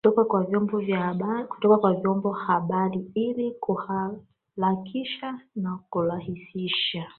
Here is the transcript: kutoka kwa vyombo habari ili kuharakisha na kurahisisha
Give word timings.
kutoka 0.01 1.77
kwa 1.77 1.93
vyombo 1.95 2.31
habari 2.31 3.11
ili 3.15 3.51
kuharakisha 3.51 5.39
na 5.55 5.79
kurahisisha 5.89 7.07